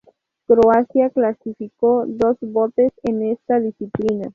Croacia 0.47 1.11
clasificó 1.11 2.05
dos 2.07 2.35
botes 2.41 2.91
en 3.03 3.21
esta 3.33 3.59
disciplina. 3.59 4.29